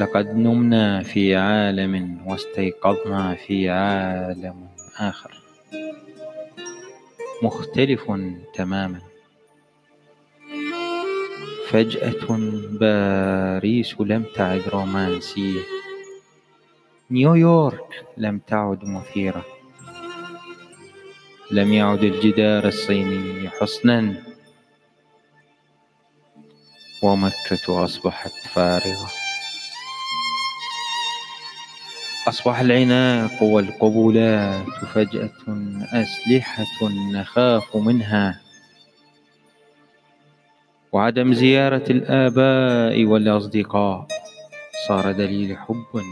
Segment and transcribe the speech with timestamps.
[0.00, 4.68] لقد نمنا في عالم واستيقظنا في عالم
[4.98, 5.42] آخر.
[7.42, 8.12] مختلف
[8.54, 9.00] تماما.
[11.68, 12.26] فجأة
[12.80, 15.60] باريس لم تعد رومانسية.
[17.10, 19.44] نيويورك لم تعد مثيرة.
[21.50, 24.14] لم يعد الجدار الصيني حصنا.
[27.02, 29.29] ومكة أصبحت فارغة.
[32.28, 35.30] أصبح العناق والقبلات فجأة
[35.92, 38.40] أسلحة نخاف منها.
[40.92, 44.06] وعدم زيارة الآباء والأصدقاء
[44.88, 46.02] صار دليل حب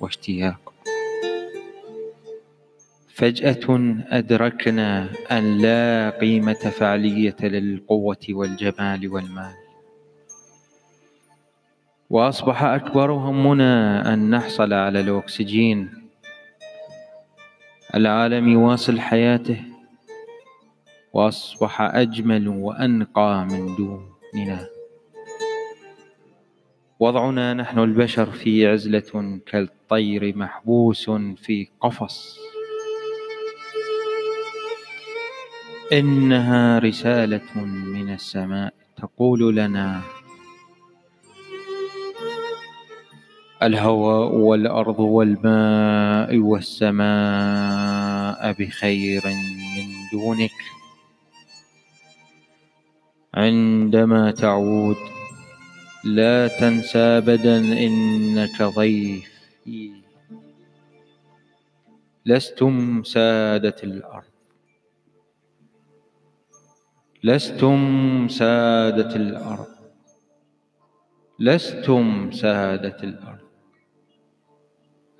[0.00, 0.72] واشتياق.
[3.14, 9.54] فجأة أدركنا أن لا قيمة فعلية للقوة والجمال والمال.
[12.12, 16.08] وأصبح أكبر همنا أن نحصل على الأكسجين.
[17.94, 19.62] العالم يواصل حياته
[21.12, 24.66] وأصبح أجمل وأنقى من دوننا.
[27.00, 32.38] وضعنا نحن البشر في عزلة كالطير محبوس في قفص.
[35.92, 40.00] إنها رسالة من السماء تقول لنا
[43.62, 47.02] الهواء والأرض والماء والسماء
[48.52, 49.22] بخير
[49.76, 50.50] من دونك.
[53.34, 54.96] عندما تعود
[56.04, 59.92] لا تنس أبدا إنك ضيفي
[62.26, 64.24] لستم سادة الأرض.
[67.24, 69.66] لستم سادة الأرض.
[71.38, 73.51] لستم سادة الأرض.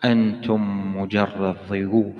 [0.05, 2.15] أنتم مجرد ضيوف.